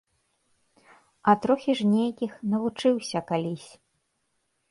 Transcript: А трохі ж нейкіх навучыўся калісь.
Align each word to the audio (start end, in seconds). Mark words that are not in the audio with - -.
А 1.31 1.33
трохі 1.43 1.75
ж 1.81 1.91
нейкіх 1.93 2.31
навучыўся 2.53 3.19
калісь. 3.29 3.69